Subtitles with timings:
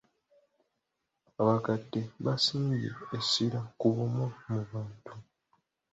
[1.39, 5.13] Abakadde basimbye essira ku bumu mu bantu.